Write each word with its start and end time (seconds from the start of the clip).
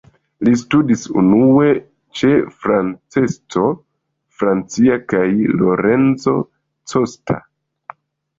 Li 0.45 0.51
studis 0.59 1.01
unue 1.23 1.67
ĉe 2.21 2.29
Francesco 2.63 3.65
Francia 4.41 4.99
kaj 5.15 5.21
Lorenzo 5.61 6.35
Costa. 6.95 7.39